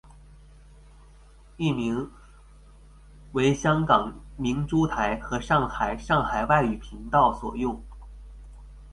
[1.57, 2.09] 译名
[3.33, 7.79] 为香港明珠台和上海上海外语频道所用。